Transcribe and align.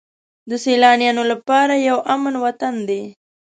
د 0.49 0.51
سیلانیانو 0.63 1.23
لپاره 1.31 1.73
یو 1.87 1.97
امن 2.13 2.35
وطن 2.45 2.75
دی. 2.89 3.01